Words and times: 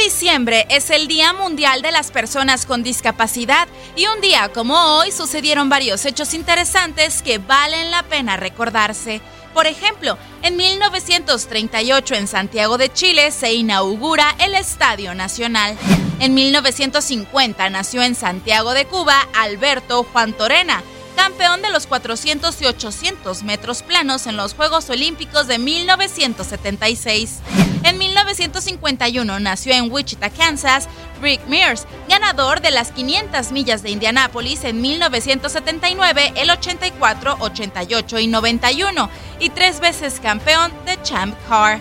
Diciembre 0.00 0.66
es 0.70 0.88
el 0.88 1.08
Día 1.08 1.34
Mundial 1.34 1.82
de 1.82 1.92
las 1.92 2.10
Personas 2.10 2.64
con 2.64 2.82
Discapacidad 2.82 3.68
y 3.96 4.06
un 4.06 4.22
día 4.22 4.50
como 4.50 4.96
hoy 4.96 5.12
sucedieron 5.12 5.68
varios 5.68 6.06
hechos 6.06 6.32
interesantes 6.32 7.20
que 7.20 7.36
valen 7.36 7.90
la 7.90 8.02
pena 8.04 8.38
recordarse. 8.38 9.20
Por 9.52 9.66
ejemplo, 9.66 10.16
en 10.42 10.56
1938 10.56 12.14
en 12.14 12.28
Santiago 12.28 12.78
de 12.78 12.90
Chile 12.90 13.30
se 13.30 13.52
inaugura 13.52 14.34
el 14.38 14.54
Estadio 14.54 15.14
Nacional. 15.14 15.76
En 16.18 16.32
1950 16.32 17.68
nació 17.68 18.02
en 18.02 18.14
Santiago 18.14 18.72
de 18.72 18.86
Cuba 18.86 19.28
Alberto 19.34 20.06
Juan 20.12 20.32
Torena, 20.32 20.82
campeón 21.14 21.60
de 21.60 21.68
los 21.68 21.86
400 21.86 22.62
y 22.62 22.64
800 22.64 23.42
metros 23.42 23.82
planos 23.82 24.26
en 24.26 24.38
los 24.38 24.54
Juegos 24.54 24.88
Olímpicos 24.88 25.46
de 25.46 25.58
1976. 25.58 27.40
En 27.82 27.98
1951 28.30 29.40
nació 29.40 29.74
en 29.74 29.90
Wichita, 29.90 30.30
Kansas, 30.30 30.88
Rick 31.20 31.46
Mears, 31.48 31.86
ganador 32.08 32.60
de 32.60 32.70
las 32.70 32.92
500 32.92 33.50
millas 33.50 33.82
de 33.82 33.90
Indianápolis 33.90 34.62
en 34.62 34.80
1979, 34.80 36.34
el 36.36 36.50
84, 36.50 37.36
88 37.40 38.18
y 38.20 38.26
91, 38.28 39.10
y 39.40 39.50
tres 39.50 39.80
veces 39.80 40.20
campeón 40.20 40.72
de 40.86 41.02
Champ 41.02 41.34
Car. 41.48 41.80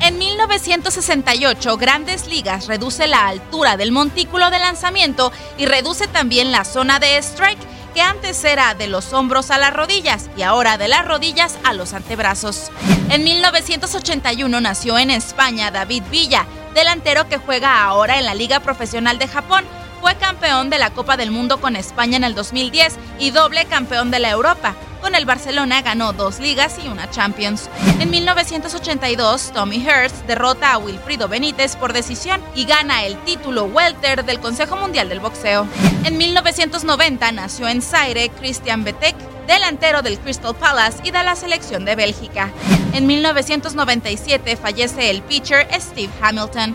En 0.00 0.18
1968, 0.18 1.78
Grandes 1.78 2.26
Ligas 2.26 2.66
reduce 2.66 3.06
la 3.06 3.28
altura 3.28 3.78
del 3.78 3.90
montículo 3.90 4.50
de 4.50 4.58
lanzamiento 4.58 5.32
y 5.56 5.64
reduce 5.64 6.06
también 6.08 6.52
la 6.52 6.66
zona 6.66 6.98
de 6.98 7.16
strike 7.16 7.75
que 7.96 8.02
antes 8.02 8.44
era 8.44 8.74
de 8.74 8.88
los 8.88 9.14
hombros 9.14 9.50
a 9.50 9.56
las 9.56 9.72
rodillas 9.72 10.28
y 10.36 10.42
ahora 10.42 10.76
de 10.76 10.86
las 10.86 11.06
rodillas 11.06 11.58
a 11.64 11.72
los 11.72 11.94
antebrazos. 11.94 12.70
En 13.08 13.24
1981 13.24 14.60
nació 14.60 14.98
en 14.98 15.10
España 15.10 15.70
David 15.70 16.02
Villa, 16.10 16.44
delantero 16.74 17.26
que 17.26 17.38
juega 17.38 17.82
ahora 17.84 18.18
en 18.18 18.26
la 18.26 18.34
Liga 18.34 18.60
Profesional 18.60 19.18
de 19.18 19.28
Japón. 19.28 19.64
Fue 20.02 20.14
campeón 20.16 20.68
de 20.68 20.78
la 20.78 20.90
Copa 20.90 21.16
del 21.16 21.30
Mundo 21.30 21.58
con 21.58 21.74
España 21.74 22.18
en 22.18 22.24
el 22.24 22.34
2010 22.34 22.98
y 23.18 23.30
doble 23.30 23.64
campeón 23.64 24.10
de 24.10 24.18
la 24.18 24.28
Europa. 24.28 24.74
Con 25.06 25.14
el 25.14 25.24
Barcelona 25.24 25.82
ganó 25.82 26.12
dos 26.12 26.40
ligas 26.40 26.80
y 26.84 26.88
una 26.88 27.08
Champions. 27.08 27.70
En 28.00 28.10
1982, 28.10 29.52
Tommy 29.54 29.86
Hurst 29.86 30.26
derrota 30.26 30.72
a 30.72 30.78
Wilfrido 30.78 31.28
Benítez 31.28 31.76
por 31.76 31.92
decisión 31.92 32.40
y 32.56 32.64
gana 32.64 33.04
el 33.04 33.16
título 33.18 33.66
welter 33.66 34.24
del 34.24 34.40
Consejo 34.40 34.74
Mundial 34.74 35.08
del 35.08 35.20
Boxeo. 35.20 35.68
En 36.02 36.18
1990 36.18 37.30
nació 37.30 37.68
en 37.68 37.82
Zaire 37.82 38.30
Christian 38.30 38.82
Betek, 38.82 39.14
delantero 39.46 40.02
del 40.02 40.18
Crystal 40.18 40.56
Palace 40.56 40.98
y 41.04 41.12
de 41.12 41.22
la 41.22 41.36
selección 41.36 41.84
de 41.84 41.94
Bélgica. 41.94 42.50
En 42.92 43.06
1997 43.06 44.56
fallece 44.56 45.10
el 45.10 45.22
pitcher 45.22 45.68
Steve 45.80 46.12
Hamilton. 46.20 46.74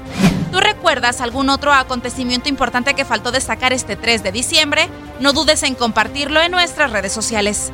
¿Tú 0.54 0.62
recuerdas 0.62 1.20
algún 1.20 1.50
otro 1.50 1.74
acontecimiento 1.74 2.48
importante 2.48 2.94
que 2.94 3.04
faltó 3.04 3.34
destacar 3.34 3.74
este 3.74 3.98
3 3.98 4.24
de 4.24 4.32
diciembre? 4.32 4.88
No 5.20 5.34
dudes 5.34 5.64
en 5.64 5.76
compartirlo 5.76 6.42
en 6.42 6.52
nuestras 6.52 6.92
redes 6.92 7.12
sociales. 7.12 7.74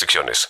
restricciones. 0.01 0.49